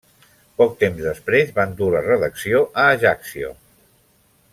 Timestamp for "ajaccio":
2.95-3.53